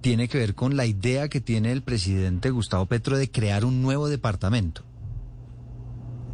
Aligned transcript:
tiene 0.00 0.28
que 0.28 0.38
ver 0.38 0.54
con 0.54 0.76
la 0.76 0.86
idea 0.86 1.28
que 1.28 1.40
tiene 1.40 1.72
el 1.72 1.82
presidente 1.82 2.50
Gustavo 2.50 2.86
Petro 2.86 3.18
de 3.18 3.30
crear 3.30 3.64
un 3.64 3.82
nuevo 3.82 4.08
departamento. 4.08 4.84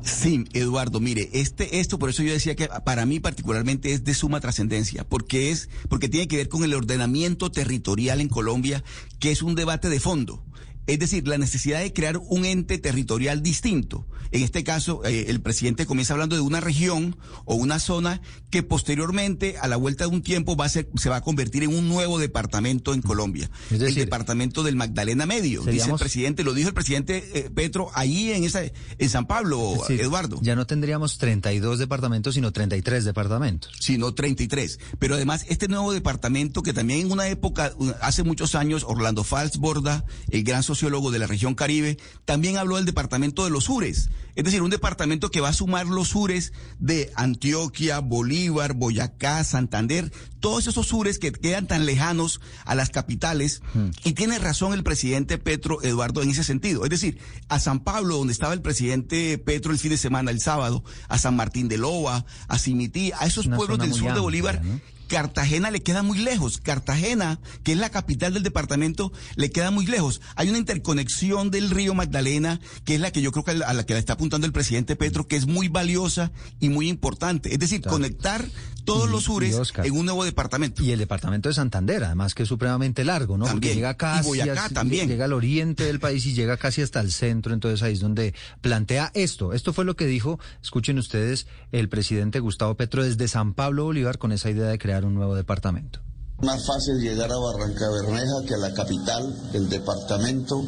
Sí, 0.03 0.45
Eduardo, 0.53 1.01
mire, 1.01 1.31
este, 1.33 1.81
esto 1.81 1.99
por 1.99 2.11
eso 2.11 2.23
yo 2.23 2.33
decía 2.33 2.55
que 2.55 2.69
para 2.85 3.05
mí 3.07 3.19
particularmente 3.19 3.93
es 3.93 4.05
de 4.05 4.15
suma 4.15 4.41
trascendencia, 4.41 5.03
porque 5.03 5.51
es, 5.51 5.69
porque 5.89 6.09
tiene 6.09 6.29
que 6.29 6.37
ver 6.37 6.49
con 6.49 6.63
el 6.63 6.75
ordenamiento 6.75 7.51
territorial 7.51 8.21
en 8.21 8.29
Colombia, 8.29 8.85
que 9.19 9.33
es 9.33 9.43
un 9.43 9.57
debate 9.57 9.89
de 9.89 9.99
fondo. 9.99 10.45
Es 10.87 10.99
decir, 10.99 11.27
la 11.27 11.39
necesidad 11.39 11.81
de 11.81 11.93
crear 11.93 12.19
un 12.19 12.45
ente 12.45 12.79
territorial 12.79 13.43
distinto. 13.43 14.07
En 14.33 14.43
este 14.43 14.65
caso, 14.65 15.05
eh, 15.05 15.27
el 15.29 15.41
presidente 15.41 15.87
comienza 15.87 16.15
hablando 16.15 16.37
de 16.37 16.43
una 16.43 16.61
región 16.61 17.17
o 17.45 17.55
una 17.55 17.79
zona 17.79 18.21
que 18.51 18.63
posteriormente, 18.63 19.57
a 19.59 19.69
la 19.69 19.77
vuelta 19.77 20.05
de 20.05 20.11
un 20.11 20.23
tiempo, 20.23 20.57
va 20.57 20.67
a 20.67 20.69
ser, 20.69 20.89
se 20.97 21.09
va 21.09 21.17
a 21.17 21.21
convertir 21.21 21.63
en 21.63 21.75
un 21.75 21.89
nuevo 21.89 22.19
departamento 22.19 22.95
en 22.95 23.03
Colombia. 23.03 23.51
el 23.71 23.95
departamento 23.95 24.63
del 24.63 24.77
Magdalena 24.77 25.27
Medio, 25.27 25.63
dice 25.63 25.91
el 25.91 25.97
presidente, 25.97 26.45
lo 26.45 26.55
dijo 26.55 26.69
el 26.69 26.75
presidente 26.75 27.25
eh, 27.35 27.51
Petro 27.51 27.91
ahí 27.95 28.33
en 28.33 28.45
esa, 28.45 28.63
en 28.63 29.09
San 29.09 29.27
Pablo, 29.27 29.75
Eduardo. 29.89 30.39
Ya 30.43 30.57
no 30.57 30.67
tendríamos 30.67 31.19
32 31.19 31.79
departamentos, 31.79 32.35
sino 32.35 32.53
33 32.53 33.05
departamentos. 33.05 33.73
Sino 33.81 34.13
33. 34.15 34.79
Pero 34.99 35.15
además, 35.15 35.45
este 35.49 35.69
nuevo 35.69 35.93
departamento 35.93 36.63
que 36.63 36.73
también 36.73 37.01
en 37.01 37.13
una 37.13 37.29
época, 37.29 37.73
hace 38.01 38.23
muchos 38.23 38.55
años, 38.55 38.85
Orlando 38.87 39.25
Falsborda, 39.25 40.05
el 40.31 40.43
gran 40.45 40.63
sociólogo 40.77 41.11
de 41.11 41.19
la 41.19 41.27
región 41.27 41.55
Caribe, 41.55 41.99
también 42.25 42.59
habló 42.59 42.77
del 42.77 42.85
departamento 42.85 43.45
de 43.45 43.51
los 43.51 43.65
sures, 43.65 44.11
es 44.37 44.45
decir, 44.45 44.61
un 44.61 44.71
departamento 44.71 45.31
que 45.31 45.41
va 45.41 45.49
a 45.49 45.55
sumar 45.55 45.87
los 45.87 46.09
sures 46.09 46.53
de 46.79 47.11
Antioquia, 47.17 48.01
Bolívar, 48.01 48.75
Boyacá, 48.75 49.43
Santander, 49.45 50.13
todos 50.41 50.67
esos 50.67 50.89
sures 50.89 51.19
que 51.19 51.33
quedan 51.33 51.67
tan 51.67 51.87
lejanos 51.87 52.43
a 52.67 52.75
las 52.75 52.91
capitales. 52.91 53.63
Hmm. 53.73 53.89
Y 54.05 54.13
tiene 54.13 54.39
razón 54.39 54.75
el 54.75 54.85
presidente 54.85 55.39
Petro 55.39 55.83
Eduardo 55.83 56.23
en 56.23 56.31
ese 56.31 56.45
sentido. 56.45 56.85
Es 56.85 56.91
decir, 56.91 57.19
a 57.49 57.59
San 57.59 57.81
Pablo, 57.81 58.19
donde 58.19 58.35
estaba 58.35 58.53
el 58.53 58.61
presidente 58.61 59.39
Petro 59.39 59.73
el 59.73 59.79
fin 59.79 59.91
de 59.91 59.97
semana, 59.97 60.31
el 60.31 60.41
sábado, 60.41 60.85
a 61.09 61.17
San 61.17 61.35
Martín 61.35 61.69
de 61.69 61.79
Loba, 61.79 62.27
a 62.47 62.59
Simití, 62.59 63.13
a 63.19 63.27
esos 63.27 63.49
pueblos 63.49 63.79
del 63.79 63.95
sur 63.95 64.13
de 64.13 64.21
Bolívar. 64.21 64.61
Cartagena 65.09 65.71
le 65.71 65.81
queda 65.81 66.03
muy 66.03 66.19
lejos. 66.19 66.59
Cartagena, 66.59 67.39
que 67.63 67.73
es 67.73 67.79
la 67.79 67.91
capital 67.91 68.35
del 68.35 68.43
departamento, 68.43 69.13
le 69.37 69.51
queda 69.51 69.71
muy 69.71 69.87
lejos. 69.87 70.21
Hay 70.35 70.49
una 70.49 70.59
interconexión 70.59 71.51
del 71.51 71.71
río 71.71 71.95
Magdalena, 71.95 72.61
que 72.85 72.95
es 72.95 73.01
la 73.01 73.11
que 73.11 73.23
yo 73.23 73.33
creo 73.33 73.45
que 73.45 73.51
a 73.65 73.73
la 73.73 73.87
que 73.87 73.95
le 73.95 74.01
está 74.01 74.15
apuntando 74.15 74.47
el 74.47 74.53
presidente 74.53 74.97
Petro, 74.97 75.27
que 75.27 75.37
es 75.37 75.47
muy 75.47 75.69
valiosa 75.69 76.33
y 76.61 76.69
muy 76.69 76.89
importante. 76.89 77.53
Es 77.53 77.59
decir, 77.59 77.83
conectar 77.83 78.45
todos 78.87 79.11
los 79.11 79.25
sures 79.25 79.73
en 79.85 79.93
un 79.93 80.07
nuevo 80.07 80.25
departamento. 80.25 80.83
Y 80.83 80.93
el 80.93 80.99
departamento 80.99 81.51
de 81.51 81.55
Santander, 81.55 82.05
además 82.05 82.35
que 82.35 82.45
es 82.45 82.49
supremamente 82.49 83.05
largo, 83.05 83.37
¿no? 83.37 83.45
También. 83.45 83.75
llega 83.75 83.95
casi, 83.97 84.41
también. 84.73 85.09
llega 85.09 85.27
al 85.27 85.35
oriente 85.35 85.85
del 85.85 86.01
país 86.01 86.25
y 86.25 86.33
llega 86.33 86.57
casi 86.57 86.81
hasta 86.81 87.01
el 87.01 87.13
centro, 87.13 87.53
entonces 87.53 87.83
ahí 87.83 87.93
es 87.93 88.01
donde 88.01 88.35
plantea 88.63 89.11
esto. 89.15 89.53
Esto 89.53 89.75
fue 89.75 89.85
lo 89.85 89.97
que 89.97 90.07
dijo, 90.07 90.39
escuchen 90.63 90.99
ustedes, 90.99 91.47
el 91.73 91.89
presidente 91.91 92.41
Gustavo 92.41 92.75
Petro 92.77 93.05
desde 93.05 93.29
San 93.29 93.53
Pablo 93.53 93.85
Bolívar 93.85 94.19
con 94.19 94.33
esa 94.33 94.49
idea 94.49 94.69
de 94.69 94.79
crear 94.79 95.05
un 95.05 95.15
nuevo 95.15 95.35
departamento. 95.35 96.01
Más 96.43 96.67
fácil 96.67 97.01
llegar 97.01 97.31
a 97.33 97.39
Barranca 97.39 97.91
Bermeja 97.91 98.45
que 98.47 98.55
a 98.55 98.59
la 98.59 98.75
capital 98.75 99.53
del 99.53 99.69
departamento. 99.69 100.63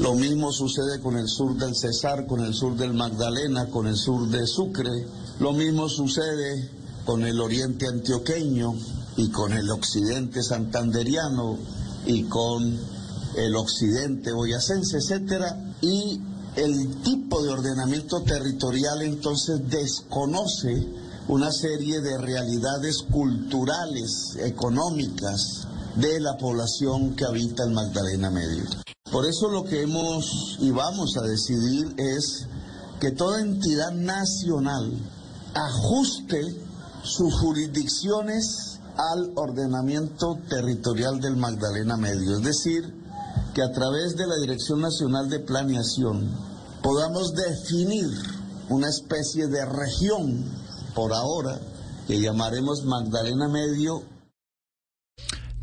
Lo 0.00 0.14
mismo 0.14 0.50
sucede 0.50 1.00
con 1.00 1.16
el 1.16 1.28
sur 1.28 1.56
del 1.56 1.76
Cesar, 1.76 2.26
con 2.26 2.40
el 2.44 2.52
sur 2.52 2.76
del 2.76 2.94
Magdalena, 2.94 3.66
con 3.66 3.86
el 3.86 3.96
sur 3.96 4.28
de 4.28 4.46
Sucre. 4.46 4.90
Lo 5.38 5.52
mismo 5.52 5.88
sucede 5.88 6.68
con 7.04 7.24
el 7.24 7.40
oriente 7.40 7.86
antioqueño 7.86 8.74
y 9.16 9.30
con 9.30 9.52
el 9.52 9.70
occidente 9.70 10.42
santanderiano 10.42 11.58
y 12.06 12.24
con 12.24 12.78
el 13.36 13.56
occidente 13.56 14.32
boyacense, 14.32 14.98
etcétera, 14.98 15.74
y 15.80 16.20
el 16.56 17.02
tipo 17.02 17.42
de 17.42 17.50
ordenamiento 17.50 18.22
territorial 18.22 19.02
entonces 19.02 19.60
desconoce 19.68 20.86
una 21.28 21.50
serie 21.50 22.00
de 22.00 22.18
realidades 22.18 23.02
culturales, 23.10 24.36
económicas 24.38 25.66
de 25.96 26.20
la 26.20 26.36
población 26.36 27.14
que 27.16 27.24
habita 27.24 27.64
el 27.64 27.72
Magdalena 27.72 28.30
Medio. 28.30 28.64
Por 29.10 29.26
eso 29.26 29.48
lo 29.48 29.64
que 29.64 29.82
hemos 29.82 30.56
y 30.60 30.70
vamos 30.70 31.16
a 31.16 31.22
decidir 31.22 31.94
es 31.96 32.46
que 33.00 33.10
toda 33.10 33.40
entidad 33.40 33.92
nacional 33.92 34.92
ajuste 35.54 36.56
sus 37.04 37.34
jurisdicciones 37.38 38.80
al 38.96 39.32
ordenamiento 39.34 40.38
territorial 40.48 41.20
del 41.20 41.36
Magdalena 41.36 41.96
Medio, 41.96 42.36
es 42.36 42.42
decir, 42.42 42.94
que 43.54 43.62
a 43.62 43.72
través 43.72 44.16
de 44.16 44.26
la 44.26 44.36
Dirección 44.36 44.80
Nacional 44.80 45.28
de 45.28 45.40
Planeación 45.40 46.28
podamos 46.82 47.34
definir 47.34 48.08
una 48.68 48.88
especie 48.88 49.46
de 49.48 49.64
región 49.64 50.44
por 50.94 51.12
ahora 51.12 51.60
que 52.06 52.20
llamaremos 52.20 52.84
Magdalena 52.84 53.48
Medio 53.48 54.02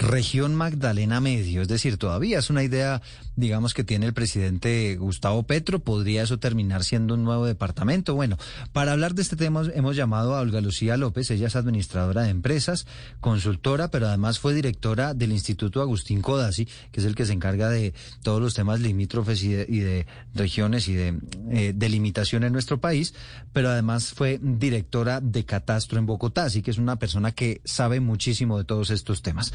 región 0.02 0.56
Magdalena 0.56 1.22
Medio, 1.22 1.62
es 1.62 1.68
decir, 1.68 1.98
todavía 1.98 2.40
es 2.40 2.50
una 2.50 2.64
idea, 2.64 3.02
digamos, 3.36 3.76
que 3.76 3.84
tiene 3.84 4.08
el 4.08 4.14
presidente 4.14 4.96
Gustavo 4.96 5.44
Petro, 5.44 5.80
podría 5.80 6.24
eso 6.24 6.40
terminar 6.40 6.84
siendo 6.84 7.14
un 7.14 7.24
nuevo 7.24 7.46
departamento. 7.46 8.16
Bueno, 8.16 8.38
para 8.74 8.94
hablar 8.94 9.14
de 9.14 9.22
este 9.22 9.36
tema 9.36 9.64
hemos 9.76 9.96
llamado 9.96 10.36
a 10.36 10.42
Olga 10.42 10.60
Lucía 10.60 10.98
López, 10.98 11.30
ella 11.30 11.48
es 11.48 11.56
administradora 11.56 12.24
de 12.24 12.30
empresas, 12.30 12.88
consultora, 13.20 13.92
pero 13.92 14.08
además 14.08 14.40
fue 14.40 14.56
directora 14.56 15.14
del 15.14 15.32
Instituto 15.32 15.82
Agustín 15.82 16.22
Codazzi, 16.22 16.68
que 16.92 17.00
es 17.00 17.06
el 17.06 17.14
que 17.14 17.26
se 17.26 17.34
encarga 17.34 17.70
de 17.70 17.94
todos 18.24 18.42
los 18.42 18.56
temas 18.56 18.80
limítrofes 18.80 19.44
y 19.44 19.52
de, 19.54 20.08
regiones 20.34 20.88
y 20.88 20.96
de 20.96 21.20
eh, 21.52 21.74
delimitación 21.76 22.44
en 22.44 22.54
nuestro 22.54 22.80
país, 22.80 23.14
pero 23.54 23.70
además 23.70 24.14
fue 24.14 24.40
directora 24.42 25.22
de 25.22 25.46
Catastro 25.46 26.00
en 26.00 26.08
Bogotá, 26.08 26.46
así 26.46 26.64
que 26.64 26.72
es 26.72 26.80
una 26.80 26.98
persona 26.98 27.34
que 27.34 27.62
sabe 27.66 28.00
muchísimo 28.00 28.58
de 28.58 28.64
todos 28.64 28.90
estos 28.90 29.22
temas. 29.22 29.54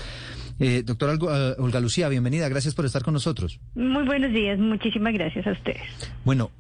Eh, 0.59 0.83
doctora 0.85 1.15
eh, 1.15 1.55
Olga 1.59 1.81
Lucía, 1.81 2.09
bienvenida, 2.09 2.49
gracias 2.49 2.75
por 2.75 2.85
estar 2.85 3.03
con 3.03 3.15
nosotros. 3.15 3.61
Muy 3.75 4.05
buenos 4.05 4.33
días, 4.33 4.59
muchísimas 4.59 5.13
gracias 5.13 5.47
a 5.47 5.53
ustedes. 5.53 5.83
Bueno, 6.25 6.51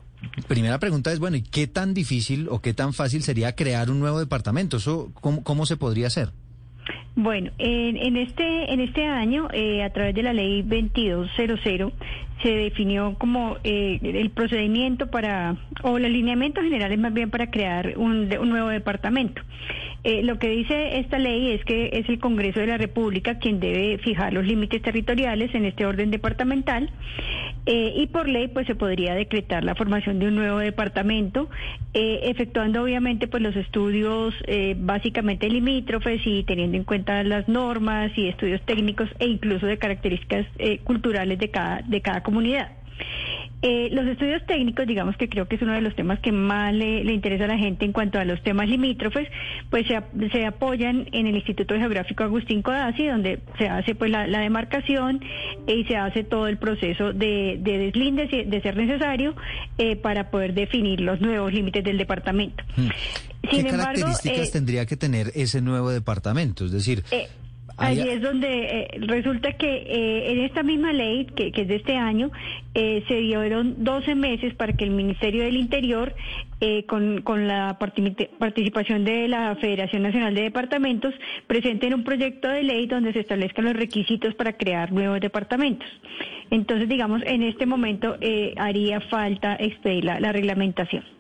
primera 0.49 0.79
pregunta 0.79 1.13
es, 1.13 1.19
bueno, 1.19 1.37
¿y 1.37 1.43
qué 1.43 1.67
tan 1.67 1.95
difícil 1.95 2.49
o 2.51 2.61
qué 2.61 2.75
tan 2.75 2.93
fácil 2.93 3.23
sería 3.23 3.55
crear 3.55 3.91
un 3.91 4.01
nuevo 4.01 4.19
departamento? 4.19 4.77
¿Eso 4.77 5.11
cómo, 5.15 5.67
se 5.67 5.77
podría 5.77 6.09
hacer? 6.09 6.31
Bueno, 7.15 7.51
en, 7.59 8.17
este 8.17 8.73
en 8.73 8.81
este 8.81 9.05
año, 9.05 9.49
eh, 9.53 9.83
a 9.83 9.91
través 9.93 10.15
de 10.15 10.23
la 10.23 10.35
ley 10.35 10.63
2200, 10.63 11.93
se 12.43 12.51
definió 12.51 13.17
como 13.19 13.57
eh, 13.65 13.99
el 14.03 14.31
procedimiento 14.31 15.11
para, 15.11 15.57
o 15.83 15.99
los 15.99 16.11
lineamientos 16.11 16.63
generales 16.63 16.99
más 16.99 17.15
bien 17.15 17.31
para 17.31 17.51
crear 17.51 17.95
un, 17.97 18.31
un 18.39 18.49
nuevo 18.51 18.69
departamento. 18.69 19.41
Eh, 20.09 20.23
lo 20.23 20.39
que 20.39 20.49
dice 20.51 21.01
esta 21.01 21.19
ley 21.19 21.51
es 21.51 21.65
que 21.65 21.91
es 21.93 22.09
el 22.09 22.21
Congreso 22.21 22.61
de 22.61 22.69
la 22.69 22.79
República 22.79 23.41
quien 23.41 23.59
debe 23.59 23.99
fijar 23.99 24.33
los 24.33 24.47
límites 24.47 24.81
territoriales 24.81 25.53
en 25.53 25.65
este 25.65 25.85
orden 25.85 26.13
departamental 26.13 26.93
eh, 27.67 27.93
y 27.97 28.07
por 28.07 28.29
ley 28.29 28.47
pues 28.47 28.69
se 28.69 28.77
podría 28.77 29.17
decretar 29.17 29.65
la 29.65 29.75
formación 29.75 30.21
de 30.21 30.29
un 30.29 30.37
nuevo 30.37 30.59
departamento, 30.59 31.51
eh, 31.93 32.21
efectuando 32.23 32.85
obviamente 32.85 33.27
pues 33.27 33.43
los 33.43 33.57
estudios 33.57 34.33
básicamente 34.77 35.49
limítrofes 35.49 36.25
y 36.25 36.45
teniendo 36.45 36.77
en 36.77 36.85
cuenta 36.85 37.25
las 37.25 37.49
normas 37.49 38.17
y 38.17 38.29
estudios 38.29 38.63
técnicos 38.65 39.09
e 39.19 39.27
incluso 39.27 39.67
de 39.67 39.77
características 39.77 40.47
culturales 40.85 41.37
de 41.41 41.51
cada, 41.51 41.83
de 41.83 42.01
cada 42.01 42.23
comunidad. 42.23 42.71
Eh, 43.69 43.89
los 43.91 44.07
estudios 44.07 44.47
técnicos, 44.47 44.87
digamos 44.87 45.17
que 45.17 45.29
creo 45.29 45.49
que 45.49 45.57
es 45.57 45.63
uno 45.63 45.73
de 45.73 45.81
los 45.81 45.97
temas 45.97 46.21
que 46.21 46.31
más 46.31 46.73
le, 46.73 47.01
interesa 47.13 47.47
a 47.47 47.49
la 47.49 47.59
gente 47.59 47.85
en 47.85 47.91
cuanto 47.91 48.17
a 48.21 48.25
los 48.25 48.41
temas 48.45 48.69
limítrofes, 48.69 49.27
pues 49.71 49.89
se, 49.89 50.47
apoyan 50.47 51.09
en 51.11 51.27
el 51.27 51.35
Instituto 51.35 51.75
Geográfico 51.75 52.23
Agustín 52.23 52.63
Codazzi, 52.63 53.09
donde 53.09 53.41
se 53.59 53.69
hace 53.69 53.97
pues 53.97 54.13
la, 54.13 54.27
demarcación 54.39 55.21
y 55.67 55.83
se 55.87 55.97
hace 55.97 56.23
todo 56.23 56.47
el 56.47 56.59
proceso 56.59 57.13
de, 57.13 57.59
de 57.61 57.79
deslinde 57.79 58.29
de 58.47 58.61
ser 58.61 58.77
necesario 58.77 59.35
eh, 59.79 59.97
para 59.97 60.31
poder 60.31 60.55
definir 60.55 61.01
los 61.01 61.21
nuevos 61.21 61.53
límites 61.53 61.83
del 61.83 61.99
departamento. 61.99 62.63
Hmm. 62.77 62.87
¿Qué 63.51 63.65
características 63.65 64.49
eh, 64.49 64.53
tendría 64.53 64.87
que 64.87 64.97
tener 64.97 65.33
ese 65.35 65.61
nuevo 65.61 65.91
departamento? 65.91 66.67
Es 66.67 66.71
decir, 66.71 67.03
Allí 67.79 68.09
es 68.09 68.23
donde 68.23 68.49
eh, 68.49 68.89
resulta 69.01 69.53
que 69.53 69.69
eh, 69.69 70.33
en 70.33 70.41
esta 70.41 70.63
misma 70.63 70.93
ley, 70.93 71.27
que, 71.27 71.53
es 71.55 71.69
de 71.69 71.77
este 71.77 71.97
año, 71.97 72.31
eh, 72.75 73.05
se 73.07 73.17
dieron 73.17 73.85
12 73.85 74.15
meses 74.15 74.55
para 74.55 74.73
que 74.73 74.85
el 74.85 74.91
Ministerio 74.91 75.43
del 75.45 75.57
Interior, 75.57 76.15
con, 76.87 77.21
con, 77.21 77.47
la 77.47 77.79
participación 77.79 79.05
de 79.05 79.29
la 79.29 79.55
Federación 79.57 80.03
Nacional 80.03 80.35
de 80.35 80.43
Departamentos, 80.43 81.13
presenten 81.47 81.93
un 81.93 82.03
proyecto 82.03 82.49
de 82.49 82.63
ley 82.63 82.87
donde 82.87 83.13
se 83.13 83.21
establezcan 83.21 83.67
los 83.67 83.75
requisitos 83.75 84.35
para 84.35 84.55
crear 84.55 84.91
nuevos 84.91 85.21
departamentos. 85.21 85.87
Entonces, 86.51 86.89
digamos, 86.89 87.21
en 87.27 87.43
este 87.43 87.67
momento 87.67 88.17
haría 88.57 89.01
falta 89.03 89.57
expedir 89.57 90.05
la 90.05 90.33
reglamentación. 90.33 91.16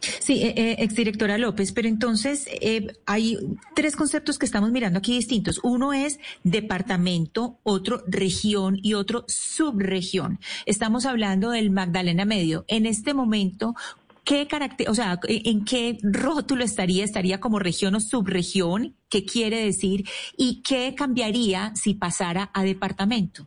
Sí, 0.00 0.42
eh, 0.42 0.54
eh, 0.56 0.76
exdirectora 0.78 1.38
López, 1.38 1.72
pero 1.72 1.88
entonces 1.88 2.46
eh, 2.60 2.86
hay 3.06 3.38
tres 3.74 3.96
conceptos 3.96 4.38
que 4.38 4.46
estamos 4.46 4.70
mirando 4.70 4.98
aquí 4.98 5.14
distintos. 5.14 5.60
Uno 5.62 5.92
es 5.92 6.18
departamento, 6.44 7.58
otro 7.62 8.02
región 8.06 8.78
y 8.82 8.94
otro 8.94 9.24
subregión. 9.28 10.38
Estamos 10.66 11.06
hablando 11.06 11.50
del 11.50 11.70
Magdalena 11.70 12.24
Medio. 12.24 12.64
En 12.68 12.86
este 12.86 13.14
momento, 13.14 13.74
¿qué 14.24 14.46
carácter, 14.46 14.88
o 14.88 14.94
sea, 14.94 15.18
en 15.26 15.64
qué 15.64 15.98
rótulo 16.02 16.64
estaría? 16.64 17.04
¿Estaría 17.04 17.40
como 17.40 17.58
región 17.58 17.94
o 17.94 18.00
subregión? 18.00 18.94
¿Qué 19.08 19.24
quiere 19.24 19.64
decir? 19.64 20.08
¿Y 20.36 20.62
qué 20.62 20.94
cambiaría 20.94 21.72
si 21.74 21.94
pasara 21.94 22.50
a 22.54 22.62
departamento? 22.62 23.46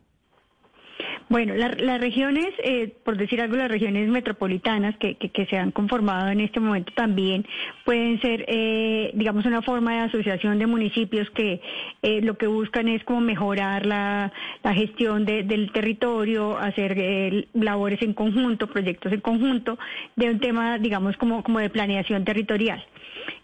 Bueno, 1.32 1.54
las 1.54 1.98
regiones, 1.98 2.48
eh, 2.62 2.92
por 3.04 3.16
decir 3.16 3.40
algo, 3.40 3.56
las 3.56 3.70
regiones 3.70 4.06
metropolitanas 4.06 4.94
que, 4.98 5.14
que, 5.16 5.46
se 5.46 5.56
han 5.56 5.70
conformado 5.70 6.28
en 6.28 6.40
este 6.40 6.60
momento 6.60 6.92
también 6.94 7.46
pueden 7.86 8.20
ser, 8.20 8.44
eh, 8.48 9.12
digamos, 9.14 9.46
una 9.46 9.62
forma 9.62 9.94
de 9.94 10.00
asociación 10.00 10.58
de 10.58 10.66
municipios 10.66 11.30
que 11.30 11.62
eh, 12.02 12.20
lo 12.20 12.36
que 12.36 12.46
buscan 12.46 12.86
es 12.86 13.02
como 13.04 13.22
mejorar 13.22 13.86
la, 13.86 14.30
gestión 14.74 15.24
del 15.24 15.72
territorio, 15.72 16.58
hacer 16.58 17.46
labores 17.54 18.02
en 18.02 18.12
conjunto, 18.12 18.66
proyectos 18.66 19.10
en 19.10 19.22
conjunto, 19.22 19.78
de 20.16 20.28
un 20.28 20.38
tema, 20.38 20.76
digamos, 20.76 21.16
como, 21.16 21.42
como 21.42 21.60
de 21.60 21.70
planeación 21.70 22.26
territorial. 22.26 22.84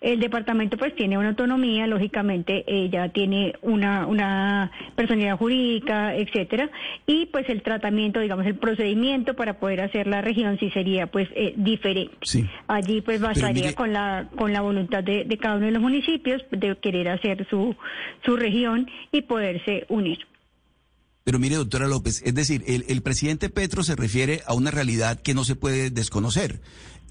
El 0.00 0.20
departamento 0.20 0.76
pues 0.76 0.94
tiene 0.94 1.18
una 1.18 1.30
autonomía, 1.30 1.86
lógicamente 1.86 2.64
ella 2.66 3.08
tiene 3.08 3.54
una, 3.62 4.06
una 4.06 4.70
personalidad 4.94 5.36
jurídica, 5.36 6.14
etcétera, 6.14 6.70
y 7.06 7.26
pues 7.26 7.48
el 7.48 7.62
tratamiento, 7.62 8.20
digamos, 8.20 8.46
el 8.46 8.56
procedimiento 8.56 9.34
para 9.34 9.58
poder 9.58 9.80
hacer 9.80 10.06
la 10.06 10.20
región 10.20 10.58
sí 10.58 10.70
sería 10.70 11.08
pues 11.08 11.28
eh, 11.34 11.54
diferente. 11.56 12.16
Allí 12.68 13.00
pues 13.00 13.20
bastaría 13.20 13.74
con 13.74 13.92
la 13.92 14.28
con 14.36 14.52
la 14.52 14.60
voluntad 14.60 15.02
de, 15.02 15.26
cada 15.40 15.56
uno 15.56 15.66
de 15.66 15.72
los 15.72 15.82
municipios 15.82 16.42
de 16.50 16.76
querer 16.76 17.08
hacer 17.08 17.46
su, 17.48 17.74
su 18.24 18.36
región 18.36 18.88
y 19.12 19.22
poderse 19.22 19.84
unir. 19.88 20.18
Pero 21.24 21.38
mire, 21.38 21.56
doctora 21.56 21.88
López, 21.88 22.22
es 22.24 22.34
decir, 22.34 22.64
el, 22.66 22.86
el, 22.88 23.02
presidente 23.02 23.50
Petro 23.50 23.82
se 23.82 23.96
refiere 23.96 24.40
a 24.46 24.54
una 24.54 24.70
realidad 24.70 25.20
que 25.20 25.34
no 25.34 25.44
se 25.44 25.56
puede 25.56 25.90
desconocer. 25.90 26.60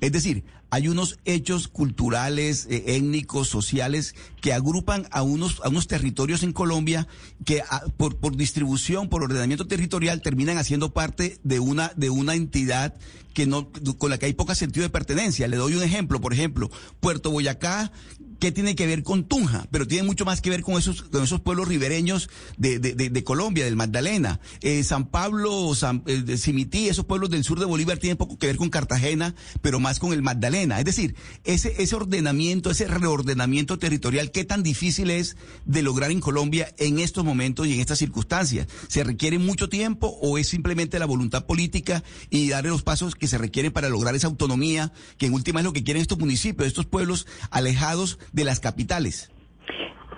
Es 0.01 0.11
decir, 0.11 0.43
hay 0.69 0.87
unos 0.87 1.19
hechos 1.25 1.67
culturales, 1.67 2.67
eh, 2.69 2.83
étnicos, 2.95 3.47
sociales 3.47 4.15
que 4.41 4.53
agrupan 4.53 5.07
a 5.11 5.21
unos, 5.21 5.61
a 5.63 5.69
unos 5.69 5.87
territorios 5.87 6.43
en 6.43 6.53
Colombia 6.53 7.07
que 7.45 7.63
por, 7.97 8.17
por 8.17 8.35
distribución, 8.35 9.09
por 9.09 9.23
ordenamiento 9.23 9.67
territorial, 9.67 10.21
terminan 10.21 10.57
haciendo 10.57 10.93
parte 10.93 11.39
de 11.43 11.59
una, 11.59 11.91
de 11.95 12.09
una 12.09 12.35
entidad 12.35 12.95
que 13.33 13.45
no, 13.45 13.69
con 13.97 14.09
la 14.09 14.17
que 14.17 14.25
hay 14.25 14.33
poca 14.33 14.55
sentido 14.55 14.83
de 14.83 14.89
pertenencia. 14.89 15.47
Le 15.47 15.57
doy 15.57 15.75
un 15.75 15.83
ejemplo, 15.83 16.19
por 16.19 16.33
ejemplo, 16.33 16.71
Puerto 16.99 17.29
Boyacá 17.29 17.91
¿Qué 18.39 18.51
tiene 18.51 18.75
que 18.75 18.85
ver 18.85 19.03
con 19.03 19.23
Tunja? 19.23 19.67
Pero 19.71 19.87
tiene 19.87 20.05
mucho 20.05 20.23
más 20.23 20.41
que 20.41 20.49
ver 20.49 20.61
con 20.61 20.77
esos, 20.77 21.01
con 21.03 21.23
esos 21.23 21.41
pueblos 21.41 21.67
ribereños 21.67 22.29
de, 22.57 22.77
de, 22.77 22.93
de, 22.93 23.23
Colombia, 23.23 23.65
del 23.65 23.75
Magdalena. 23.75 24.39
Eh, 24.61 24.83
San 24.83 25.07
Pablo, 25.07 25.73
San, 25.73 26.03
eh, 26.05 26.37
Cimití, 26.37 26.87
esos 26.87 27.05
pueblos 27.05 27.31
del 27.31 27.43
sur 27.43 27.59
de 27.59 27.65
Bolívar 27.65 27.97
tienen 27.97 28.17
poco 28.17 28.37
que 28.37 28.47
ver 28.47 28.57
con 28.57 28.69
Cartagena, 28.69 29.33
pero 29.61 29.79
más 29.79 29.99
con 29.99 30.13
el 30.13 30.21
Magdalena. 30.21 30.56
Es 30.63 30.85
decir, 30.85 31.15
ese, 31.43 31.81
ese 31.81 31.95
ordenamiento, 31.95 32.71
ese 32.71 32.87
reordenamiento 32.87 33.77
territorial, 33.77 34.31
¿qué 34.31 34.43
tan 34.43 34.63
difícil 34.63 35.11
es 35.11 35.37
de 35.65 35.83
lograr 35.83 36.09
en 36.09 36.19
Colombia 36.19 36.73
en 36.77 36.99
estos 36.99 37.23
momentos 37.23 37.67
y 37.67 37.73
en 37.73 37.79
estas 37.79 37.99
circunstancias? 37.99 38.67
¿Se 38.87 39.03
requiere 39.03 39.37
mucho 39.37 39.69
tiempo 39.69 40.17
o 40.21 40.37
es 40.37 40.47
simplemente 40.47 40.99
la 40.99 41.05
voluntad 41.05 41.45
política 41.45 42.03
y 42.29 42.49
darle 42.49 42.69
los 42.69 42.83
pasos 42.83 43.15
que 43.15 43.27
se 43.27 43.37
requieren 43.37 43.71
para 43.71 43.89
lograr 43.89 44.15
esa 44.15 44.27
autonomía, 44.27 44.91
que 45.17 45.27
en 45.27 45.33
última 45.33 45.59
es 45.59 45.65
lo 45.65 45.73
que 45.73 45.83
quieren 45.83 46.01
estos 46.01 46.19
municipios, 46.19 46.67
estos 46.67 46.85
pueblos 46.85 47.27
alejados 47.51 48.17
de 48.33 48.43
las 48.43 48.59
capitales. 48.59 49.29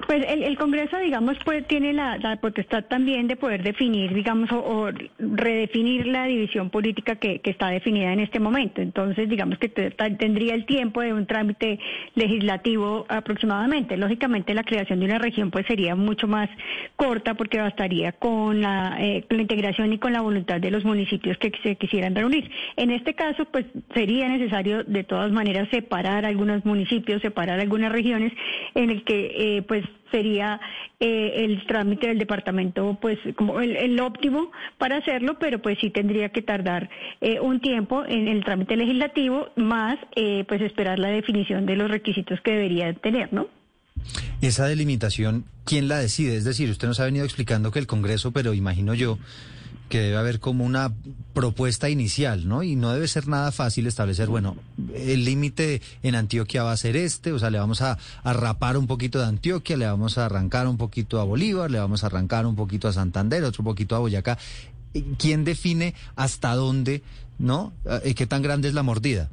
Pues 0.10 0.26
el, 0.28 0.58
Congreso, 0.58 0.98
digamos, 0.98 1.38
pues 1.46 1.68
tiene 1.68 1.94
la, 1.94 2.40
potestad 2.42 2.84
también 2.86 3.28
de 3.28 3.36
poder 3.36 3.62
definir, 3.62 4.12
digamos, 4.12 4.52
o, 4.52 4.90
redefinir 5.20 6.08
la 6.08 6.26
división 6.26 6.72
política 6.72 7.18
que, 7.18 7.40
está 7.44 7.68
definida 7.68 8.12
en 8.12 8.20
este 8.20 8.40
momento. 8.40 8.82
Entonces, 8.82 9.30
digamos 9.30 9.60
que 9.60 9.70
tendría 9.70 10.56
el 10.56 10.66
tiempo 10.66 11.02
de 11.02 11.14
un 11.14 11.28
trámite 11.28 11.78
legislativo 12.16 13.06
aproximadamente. 13.08 13.98
Lógicamente, 13.98 14.56
la 14.56 14.64
creación 14.64 15.00
de 15.00 15.06
una 15.06 15.20
región 15.20 15.52
pues 15.52 15.68
sería 15.68 15.96
mucho 15.96 16.28
más 16.28 16.50
corta 16.96 17.36
porque 17.36 17.60
bastaría 17.60 18.12
con 18.14 18.62
la, 18.62 18.98
eh, 19.00 19.24
la 19.30 19.42
integración 19.44 19.94
y 19.94 20.00
con 20.00 20.12
la 20.12 20.22
voluntad 20.22 20.60
de 20.60 20.72
los 20.72 20.86
municipios 20.86 21.38
que 21.38 21.52
se 21.62 21.76
quisieran 21.76 22.16
reunir. 22.16 22.50
En 22.78 22.90
este 22.90 23.14
caso, 23.14 23.46
pues 23.46 23.68
sería 23.94 24.28
necesario 24.28 24.84
de 24.86 25.04
todas 25.04 25.32
maneras 25.32 25.70
separar 25.70 26.26
algunos 26.26 26.66
municipios, 26.66 27.22
separar 27.22 27.60
algunas 27.60 27.92
regiones 27.92 28.34
en 28.74 28.90
el 28.90 29.04
que, 29.04 29.58
eh, 29.58 29.62
pues, 29.62 29.84
sería 30.12 30.60
eh, 31.00 31.46
el 31.46 31.66
trámite 31.66 32.08
del 32.08 32.20
departamento 32.20 32.98
pues 33.02 33.18
como 33.36 33.60
el, 33.60 34.00
óptimo 34.00 34.52
para 34.78 34.98
hacerlo, 34.98 35.38
pero 35.40 35.60
pues 35.62 35.78
sí 35.80 35.90
tendría 35.90 36.30
que 36.30 36.42
tardar 36.42 36.90
eh, 37.22 37.40
un 37.40 37.60
tiempo 37.60 38.06
en 38.06 38.28
el 38.28 38.44
trámite 38.44 38.76
legislativo 38.76 39.50
más 39.56 39.98
eh, 40.16 40.46
pues 40.48 40.62
esperar 40.62 41.00
la 41.00 41.10
definición 41.10 41.66
de 41.66 41.76
los 41.76 41.90
requisitos 41.90 42.40
que 42.42 42.52
debería 42.52 42.94
tener, 42.94 43.34
¿no? 43.34 43.48
Esa 44.42 44.68
delimitación, 44.68 45.46
¿quién 45.66 45.90
la 45.90 46.00
decide? 46.00 46.38
Es 46.38 46.46
decir, 46.46 46.70
usted 46.70 46.88
nos 46.88 47.00
ha 47.00 47.06
venido 47.06 47.26
explicando 47.26 47.72
que 47.72 47.80
el 47.80 47.88
Congreso, 47.88 48.32
pero 48.32 48.54
imagino 48.54 48.94
yo 48.94 49.18
que 49.90 50.00
debe 50.00 50.18
haber 50.18 50.40
como 50.40 50.64
una 50.64 50.94
propuesta 51.34 51.90
inicial, 51.90 52.48
¿no? 52.48 52.64
Y 52.64 52.76
no 52.76 52.92
debe 52.92 53.08
ser 53.08 53.28
nada 53.28 53.52
fácil 53.52 53.88
establecer, 53.88 54.28
bueno, 54.28 54.56
el 54.96 55.26
límite 55.26 55.82
en 56.04 56.16
Antioquia 56.16 56.64
va 56.64 56.72
a 56.72 56.78
ser 56.78 56.96
este, 56.96 57.32
o 57.34 57.40
sea, 57.40 57.50
le 57.50 57.60
vamos 57.60 57.82
a, 57.82 57.98
rapar 58.24 58.78
un 58.78 58.88
poquito 58.88 59.20
de 59.20 59.26
Antioquia, 59.26 59.76
le 59.76 59.86
vamos 59.86 60.18
a 60.18 60.26
arrancar 60.26 60.68
un 60.68 60.78
poquito 60.78 61.20
a 61.20 61.24
Bolívar, 61.24 61.70
le 61.70 61.80
vamos 61.80 62.04
a 62.04 62.08
arrancar 62.08 62.46
un 62.46 62.56
poquito 62.56 62.88
a 62.88 62.94
Santander, 62.94 63.44
otro 63.44 63.64
poquito 63.64 63.96
a 63.96 64.00
Boyacá. 64.00 64.38
¿Quién 65.18 65.44
define 65.44 65.94
hasta 66.16 66.56
dónde, 66.56 67.04
¿no? 67.38 67.74
Eh, 68.04 68.14
¿Qué 68.16 68.26
tan 68.26 68.42
grande 68.42 68.68
es 68.68 68.74
la 68.74 68.84
mordida? 68.84 69.30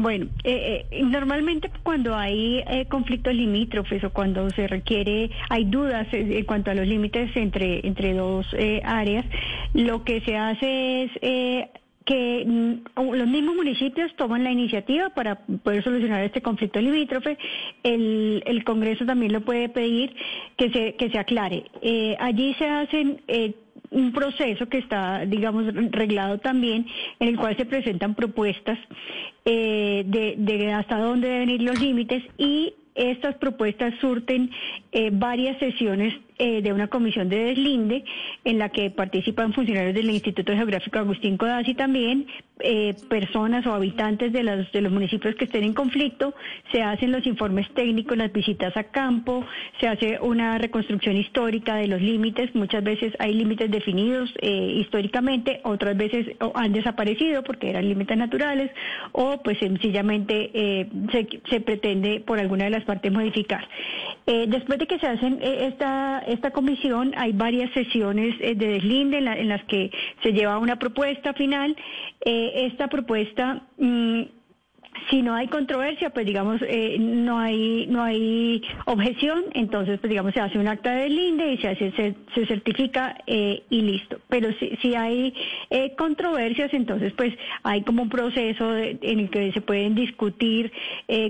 Bueno, 0.00 0.26
eh, 0.44 0.86
eh, 0.92 1.02
normalmente 1.02 1.72
cuando 1.82 2.14
hay 2.14 2.58
eh, 2.58 2.86
conflictos 2.88 3.34
limítrofes 3.34 4.04
o 4.04 4.10
cuando 4.10 4.48
se 4.50 4.68
requiere, 4.68 5.28
hay 5.48 5.64
dudas 5.64 6.06
en 6.12 6.44
cuanto 6.44 6.70
a 6.70 6.74
los 6.74 6.86
límites 6.86 7.34
entre, 7.34 7.84
entre 7.84 8.14
dos 8.14 8.46
áreas, 8.84 9.26
lo 9.74 10.04
que 10.04 10.20
se 10.20 10.36
hace 10.36 11.02
es 11.02 11.10
que 12.04 12.44
mm, 12.46 13.00
los 13.12 13.26
mismos 13.26 13.56
municipios 13.56 14.14
toman 14.14 14.44
la 14.44 14.52
iniciativa 14.52 15.10
para 15.10 15.34
poder 15.34 15.82
solucionar 15.82 16.22
este 16.22 16.42
conflicto 16.42 16.80
limítrofe. 16.80 17.36
El, 17.82 18.44
el 18.46 18.62
Congreso 18.62 19.04
también 19.04 19.32
lo 19.32 19.40
puede 19.40 19.68
pedir 19.68 20.14
que 20.56 20.70
se, 20.70 20.94
que 20.94 21.10
se 21.10 21.18
aclare. 21.18 21.64
allí 22.20 22.54
se 22.54 22.68
hacen 22.68 23.20
un 23.90 24.12
proceso 24.12 24.68
que 24.68 24.78
está, 24.78 25.24
digamos, 25.26 25.66
reglado 25.90 26.38
también, 26.38 26.86
en 27.20 27.28
el 27.28 27.36
cual 27.36 27.56
se 27.56 27.64
presentan 27.64 28.14
propuestas 28.14 28.78
eh, 29.44 30.04
de, 30.06 30.72
hasta 30.72 30.98
dónde 30.98 31.28
deben 31.28 31.50
ir 31.50 31.62
los 31.62 31.80
límites 31.80 32.22
y 32.36 32.74
estas 32.94 33.36
propuestas 33.36 33.94
surten 34.00 34.50
eh, 34.90 35.10
varias 35.12 35.56
sesiones 35.58 36.14
eh, 36.38 36.62
de 36.62 36.72
una 36.72 36.88
comisión 36.88 37.28
de 37.28 37.44
deslinde 37.44 38.04
en 38.44 38.58
la 38.58 38.70
que 38.70 38.90
participan 38.90 39.52
funcionarios 39.52 39.94
del 39.94 40.10
Instituto 40.10 40.52
Geográfico 40.52 40.98
Agustín 40.98 41.36
Codazzi 41.36 41.74
también, 41.74 42.26
eh, 42.60 42.94
personas 43.08 43.66
o 43.66 43.72
habitantes 43.72 44.32
de 44.32 44.42
los, 44.42 44.92
municipios 44.92 45.34
que 45.34 45.44
estén 45.44 45.64
en 45.64 45.74
conflicto, 45.74 46.34
se 46.72 46.82
hacen 46.82 47.12
los 47.12 47.26
informes 47.26 47.68
técnicos, 47.74 48.16
las 48.16 48.32
visitas 48.32 48.76
a 48.76 48.84
campo, 48.84 49.44
se 49.80 49.88
hace 49.88 50.18
una 50.20 50.58
reconstrucción 50.58 51.16
histórica 51.16 51.76
de 51.76 51.88
los 51.88 52.00
límites, 52.00 52.54
muchas 52.54 52.82
veces 52.82 53.12
hay 53.18 53.34
límites 53.34 53.70
definidos 53.70 54.32
eh, 54.40 54.76
históricamente, 54.80 55.60
otras 55.64 55.96
veces 55.96 56.26
han 56.54 56.72
desaparecido 56.72 57.42
porque 57.42 57.70
eran 57.70 57.88
límites 57.88 58.16
naturales 58.16 58.70
o 59.12 59.40
pues 59.42 59.58
sencillamente 59.58 60.88
se, 61.12 61.28
se 61.48 61.60
pretende 61.60 62.20
por 62.20 62.38
alguna 62.38 62.64
de 62.64 62.70
las 62.70 62.84
partes 62.84 63.12
modificar. 63.12 63.66
después 64.26 64.78
de 64.78 64.86
que 64.86 64.98
se 64.98 65.06
hacen 65.06 65.38
esta 65.42 66.22
esta 66.26 66.50
comisión 66.50 67.12
hay 67.16 67.32
varias 67.32 67.70
sesiones 67.72 68.34
eh, 68.40 68.54
de 68.54 68.68
deslinde 68.68 69.18
en, 69.18 69.48
las 69.48 69.64
que 69.64 69.90
se 70.22 70.32
lleva 70.32 70.58
una 70.58 70.76
propuesta 70.76 71.32
final. 71.34 71.76
Eh, 72.24 72.47
esta 72.54 72.88
propuesta 72.88 73.62
mm, 73.78 74.22
si 75.10 75.22
no 75.22 75.34
hay 75.34 75.48
controversia, 75.48 76.10
pues 76.10 76.26
digamos, 76.26 76.60
eh, 76.62 76.96
no 76.98 77.38
hay 77.38 77.86
no 77.88 78.02
hay 78.02 78.62
objeción, 78.86 79.44
entonces 79.54 79.98
pues 80.00 80.10
digamos 80.10 80.34
se 80.34 80.40
hace 80.40 80.58
un 80.58 80.68
acta 80.68 80.92
del 80.92 81.18
INDE 81.18 81.54
y 81.54 81.58
se 81.58 81.68
hace 81.68 81.92
se, 82.34 82.46
certifica 82.46 83.16
eh, 83.26 83.62
y 83.70 83.82
listo. 83.82 84.18
Pero 84.28 84.52
si, 84.58 84.76
si 84.82 84.94
hay 84.94 85.34
eh, 85.70 85.94
controversias, 85.96 86.72
entonces 86.72 87.12
pues 87.16 87.34
hay 87.62 87.82
como 87.82 88.02
un 88.02 88.08
proceso 88.08 88.76
en 88.76 89.20
el 89.20 89.30
que 89.30 89.52
se 89.52 89.60
pueden 89.60 89.94
discutir 89.94 90.72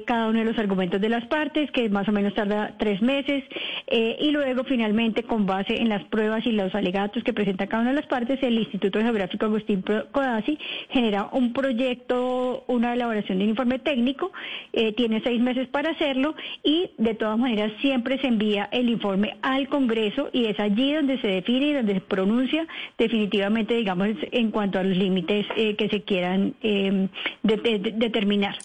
cada 0.06 0.28
uno 0.28 0.40
de 0.40 0.44
los 0.44 0.58
argumentos 0.58 1.00
de 1.00 1.08
las 1.08 1.26
partes, 1.26 1.70
que 1.70 1.88
más 1.88 2.08
o 2.08 2.12
menos 2.12 2.34
tarda 2.34 2.74
tres 2.78 3.00
meses, 3.00 3.44
y 3.90 4.30
luego 4.30 4.64
finalmente 4.64 5.22
con 5.22 5.46
base 5.46 5.80
en 5.80 5.88
las 5.88 6.04
pruebas 6.04 6.46
y 6.46 6.52
los 6.52 6.74
alegatos 6.74 7.22
que 7.22 7.32
presenta 7.32 7.66
cada 7.66 7.82
una 7.82 7.90
de 7.90 7.96
las 7.96 8.06
partes, 8.06 8.42
el 8.42 8.58
Instituto 8.58 9.00
Geográfico 9.00 9.46
Agustín 9.46 9.82
Codazzi 9.82 10.58
genera 10.90 11.28
un 11.32 11.52
proyecto, 11.52 12.64
una 12.66 12.94
elaboración 12.94 13.38
de 13.38 13.44
informe 13.58 13.80
técnico, 13.80 14.30
eh, 14.72 14.92
tiene 14.92 15.20
seis 15.24 15.40
meses 15.40 15.66
para 15.68 15.90
hacerlo 15.90 16.34
y 16.62 16.92
de 16.96 17.14
todas 17.14 17.36
maneras 17.36 17.72
siempre 17.80 18.20
se 18.20 18.28
envía 18.28 18.68
el 18.70 18.88
informe 18.88 19.36
al 19.42 19.68
Congreso 19.68 20.28
y 20.32 20.46
es 20.46 20.60
allí 20.60 20.94
donde 20.94 21.20
se 21.20 21.26
define 21.26 21.66
y 21.66 21.72
donde 21.72 21.94
se 21.94 22.00
pronuncia 22.00 22.66
definitivamente, 22.96 23.74
digamos, 23.74 24.10
en 24.30 24.52
cuanto 24.52 24.78
a 24.78 24.84
los 24.84 24.96
límites 24.96 25.44
eh, 25.56 25.74
que 25.74 25.88
se 25.88 26.02
quieran 26.02 26.54
eh, 26.62 27.08
determinar. 27.42 28.56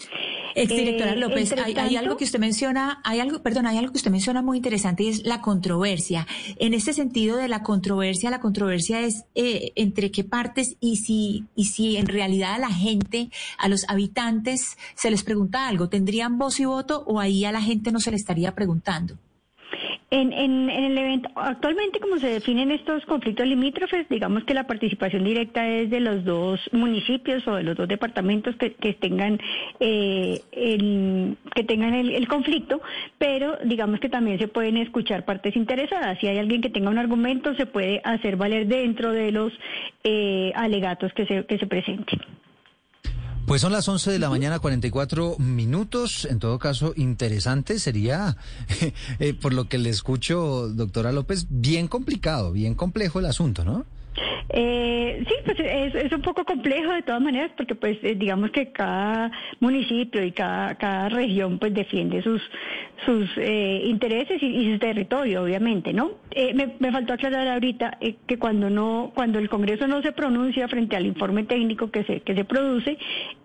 Exdirectora 0.56 1.16
López, 1.16 1.52
hay, 1.54 1.74
hay, 1.74 1.96
algo 1.96 2.16
que 2.16 2.26
usted 2.26 2.38
menciona, 2.38 3.02
hay 3.04 3.20
algo, 3.20 3.42
perdón, 3.42 3.66
hay 3.66 3.78
algo 3.80 3.92
que 3.92 3.98
usted 3.98 4.12
menciona 4.12 4.44
muy 4.44 4.58
interesante 4.58 5.02
y 5.02 5.08
es 5.08 5.26
la 5.26 5.42
controversia. 5.42 6.28
En 6.58 6.76
este 6.76 6.94
sentido 6.94 7.38
de 7.38 7.48
la 7.48 7.64
controversia, 7.64 8.30
la 8.30 8.40
controversia 8.40 9.02
es 9.02 9.26
entre 9.34 10.12
qué 10.12 10.24
partes 10.24 10.78
y 10.80 10.98
si, 10.98 11.46
y 11.56 11.66
si 11.66 11.98
en 11.98 12.06
realidad 12.06 12.54
a 12.54 12.60
la 12.60 12.70
gente, 12.70 13.32
a 13.58 13.68
los 13.68 13.90
habitantes, 13.90 14.78
se 14.96 15.12
les 15.12 15.24
pregunta 15.24 15.68
algo, 15.68 15.90
¿tendrían 15.90 16.38
voz 16.38 16.60
y 16.60 16.66
voto 16.66 17.04
o 17.06 17.20
ahí 17.20 17.46
a 17.46 17.52
la 17.52 17.62
gente 17.62 17.92
no 17.92 18.00
se 18.00 18.12
le 18.12 18.18
estaría 18.18 18.54
preguntando? 18.54 19.18
En, 20.16 20.32
en, 20.32 20.70
el 20.70 20.96
evento, 20.96 21.30
actualmente 21.36 22.00
como 22.00 22.20
se 22.20 22.28
definen 22.28 22.70
estos 22.70 23.04
conflictos 23.06 23.48
limítrofes, 23.48 24.08
digamos 24.10 24.44
que 24.44 24.54
la 24.54 24.68
participación 24.68 25.24
directa 25.24 25.68
es 25.68 25.90
de 25.90 26.02
los 26.02 26.24
dos 26.24 26.60
municipios 26.72 27.48
o 27.48 27.56
de 27.56 27.64
los 27.64 27.76
dos 27.76 27.88
departamentos 27.88 28.56
que, 28.58 28.70
tengan 28.94 29.40
eh, 29.80 30.40
el, 30.52 31.36
que 31.56 31.64
tengan 31.64 31.96
el, 31.96 32.28
conflicto, 32.28 32.80
pero 33.18 33.58
digamos 33.66 34.00
que 34.00 34.10
también 34.10 34.38
se 34.38 34.48
pueden 34.48 34.78
escuchar 34.78 35.26
partes 35.26 35.56
interesadas. 35.56 36.20
Si 36.20 36.28
hay 36.28 36.38
alguien 36.38 36.62
que 36.62 36.70
tenga 36.70 36.92
un 36.92 37.00
argumento, 37.00 37.56
se 37.56 37.66
puede 37.66 38.00
hacer 38.04 38.36
valer 38.36 38.68
dentro 38.68 39.14
de 39.14 39.32
los 39.32 39.52
eh, 40.04 40.52
alegatos 40.54 41.12
que 41.14 41.26
se, 41.26 41.44
que 41.48 41.58
se 41.58 41.66
presenten. 41.66 42.20
Pues 43.46 43.62
son 43.62 43.74
las 43.74 43.88
11 43.88 44.10
de 44.10 44.20
la 44.20 44.30
mañana, 44.30 44.60
44 44.60 45.36
minutos. 45.38 46.26
En 46.26 46.40
todo 46.40 46.60
caso, 46.60 46.94
interesante 46.96 47.78
sería, 47.78 48.38
eh, 49.20 49.34
por 49.34 49.54
lo 49.54 49.68
que 49.68 49.78
le 49.78 49.90
escucho, 49.90 50.70
doctora 50.70 51.12
López, 51.12 51.48
bien 51.50 51.90
complicado, 51.90 52.54
bien 52.54 52.74
complejo 52.74 53.20
el 53.20 53.26
asunto, 53.26 53.66
¿no? 53.66 53.86
Eh, 54.50 55.24
sí, 55.28 55.34
pues 55.46 55.58
es, 55.60 56.12
un 56.12 56.22
poco 56.22 56.46
complejo 56.46 56.92
de 56.92 57.02
todas 57.02 57.22
maneras 57.22 57.52
porque 57.58 57.76
pues 57.76 57.98
eh, 58.04 58.16
digamos 58.16 58.52
que 58.52 58.72
cada 58.72 59.32
municipio 59.60 60.24
y 60.24 60.32
cada, 60.32 60.76
cada 60.76 61.10
región 61.10 61.60
pues 61.60 61.74
defiende 61.74 62.22
sus 62.22 62.42
sus 63.06 63.30
eh, 63.38 63.82
intereses 63.86 64.42
y, 64.42 64.72
su 64.72 64.80
territorio 64.80 65.44
obviamente, 65.44 65.92
¿no? 65.92 66.12
Eh, 66.32 66.54
me, 66.54 66.92
faltó 66.92 67.14
aclarar 67.14 67.48
ahorita 67.48 67.98
que 68.28 68.38
cuando 68.38 68.70
no 68.70 69.12
cuando 69.16 69.40
el 69.40 69.50
Congreso 69.50 69.88
no 69.88 70.02
se 70.02 70.12
pronuncia 70.12 70.68
frente 70.68 70.96
al 70.96 71.06
informe 71.06 71.44
técnico 71.44 71.90
que 71.90 72.04
se 72.04 72.22
que 72.22 72.36
se 72.36 72.46
produce 72.46 72.98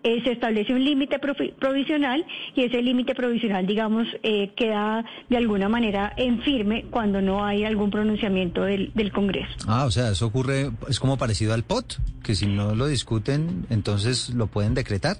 se 0.03 0.31
establece 0.31 0.73
un 0.73 0.83
límite 0.83 1.19
provisional 1.19 2.25
y 2.55 2.63
ese 2.63 2.81
límite 2.81 3.15
provisional 3.15 3.65
digamos 3.65 4.07
queda 4.55 5.03
de 5.29 5.37
alguna 5.37 5.67
manera 5.67 6.13
en 6.15 6.41
firme 6.41 6.85
cuando 6.89 7.21
no 7.21 7.43
hay 7.43 7.63
algún 7.63 7.89
pronunciamiento 7.89 8.63
del, 8.63 8.91
del 8.93 9.11
Congreso. 9.11 9.49
Ah, 9.67 9.85
o 9.85 9.91
sea, 9.91 10.11
eso 10.11 10.27
ocurre 10.27 10.58
es 10.87 10.99
como 10.99 11.17
parecido 11.17 11.53
al 11.53 11.63
POT, 11.63 11.95
que 12.23 12.35
si 12.35 12.47
no 12.47 12.75
lo 12.75 12.87
discuten, 12.87 13.65
entonces 13.69 14.29
lo 14.29 14.47
pueden 14.47 14.73
decretar. 14.73 15.17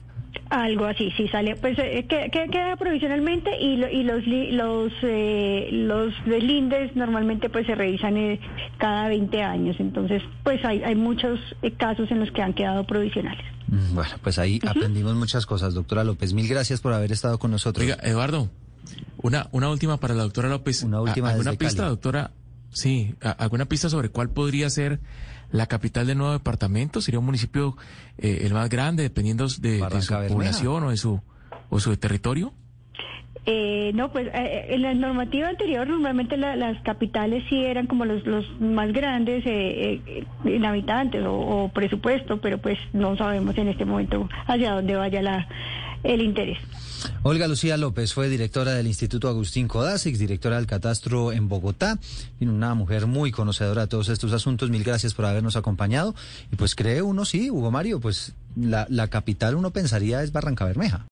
Algo 0.49 0.85
así, 0.85 1.11
sí 1.15 1.27
sale, 1.27 1.55
pues 1.55 1.77
eh, 1.77 2.05
queda 2.07 2.75
provisionalmente 2.75 3.51
y, 3.59 3.83
y 3.83 4.03
los 4.03 4.25
los 4.25 4.91
eh, 5.03 5.69
los 5.71 6.13
deslindes 6.25 6.95
normalmente 6.95 7.49
pues 7.49 7.67
se 7.67 7.75
revisan 7.75 8.17
eh, 8.17 8.39
cada 8.77 9.09
20 9.09 9.43
años, 9.43 9.75
entonces 9.79 10.23
pues 10.43 10.63
hay, 10.65 10.81
hay 10.83 10.95
muchos 10.95 11.39
eh, 11.61 11.71
casos 11.71 12.09
en 12.11 12.19
los 12.19 12.31
que 12.31 12.41
han 12.41 12.53
quedado 12.53 12.83
provisionales. 12.85 13.45
Mm, 13.67 13.93
bueno, 13.95 14.11
pues 14.23 14.39
ahí 14.39 14.59
aprendimos 14.67 15.15
muchas 15.15 15.45
cosas, 15.45 15.75
doctora 15.75 16.03
López. 16.03 16.33
Mil 16.33 16.47
gracias 16.47 16.81
por 16.81 16.93
haber 16.93 17.11
estado 17.11 17.37
con 17.37 17.51
nosotros. 17.51 17.83
Oiga, 17.83 17.97
Eduardo, 18.01 18.49
una 19.21 19.49
una 19.51 19.69
última 19.69 19.97
para 19.97 20.15
la 20.15 20.23
doctora 20.23 20.49
López. 20.49 20.81
Una 20.83 21.01
última. 21.01 21.29
¿Alguna 21.29 21.53
pista, 21.53 21.87
doctora? 21.87 22.31
Sí, 22.71 23.15
alguna 23.37 23.65
pista 23.65 23.89
sobre 23.89 24.09
cuál 24.09 24.29
podría 24.29 24.69
ser 24.69 24.99
la 25.51 25.65
capital 25.65 26.07
del 26.07 26.17
nuevo 26.17 26.33
departamento? 26.33 27.01
¿Sería 27.01 27.19
un 27.19 27.25
municipio 27.25 27.75
eh, 28.17 28.41
el 28.43 28.53
más 28.53 28.69
grande, 28.69 29.03
dependiendo 29.03 29.47
de, 29.59 29.79
su 30.01 30.13
población 30.27 30.83
o 30.83 30.89
de 30.91 30.97
su, 30.97 31.21
o 31.69 31.79
su 31.79 31.95
territorio? 31.97 32.53
Eh, 33.45 33.91
no, 33.95 34.11
pues 34.11 34.27
eh, 34.27 34.67
en 34.69 34.83
la 34.83 34.93
normativa 34.93 35.47
anterior 35.47 35.87
normalmente 35.87 36.37
las 36.37 36.79
capitales 36.83 37.43
sí 37.49 37.63
eran 37.63 37.87
como 37.87 38.05
los, 38.05 38.23
los 38.27 38.45
más 38.61 38.91
grandes 38.93 39.43
en 39.45 40.65
habitantes 40.65 41.25
o, 41.25 41.33
o, 41.33 41.69
presupuesto, 41.69 42.39
pero 42.41 42.59
pues 42.59 42.77
no 42.93 43.15
sabemos 43.17 43.57
en 43.57 43.69
este 43.69 43.85
momento 43.85 44.29
hacia 44.45 44.73
dónde 44.73 44.95
vaya 44.95 45.21
la, 45.23 45.47
el 46.03 46.21
interés. 46.21 46.57
Olga 47.23 47.47
Lucía 47.47 47.77
López 47.77 48.13
fue 48.13 48.29
directora 48.29 48.73
del 48.73 48.87
Instituto 48.87 49.29
Agustín 49.29 49.67
Codazix, 49.67 50.19
directora 50.19 50.57
del 50.57 50.67
Catastro 50.67 51.31
en 51.31 51.47
Bogotá, 51.47 51.97
y 52.39 52.45
una 52.45 52.73
mujer 52.75 53.07
muy 53.07 53.31
conocedora 53.31 53.83
de 53.83 53.87
todos 53.87 54.09
estos 54.09 54.33
asuntos. 54.33 54.69
Mil 54.69 54.83
gracias 54.83 55.13
por 55.13 55.25
habernos 55.25 55.55
acompañado. 55.55 56.15
Y 56.51 56.55
pues 56.55 56.75
cree 56.75 57.01
uno, 57.01 57.25
sí, 57.25 57.49
Hugo 57.49 57.71
Mario, 57.71 57.99
pues 57.99 58.33
la, 58.55 58.85
la 58.89 59.07
capital 59.07 59.55
uno 59.55 59.71
pensaría 59.71 60.23
es 60.23 60.31
Barranca 60.31 60.65
Bermeja. 60.65 61.05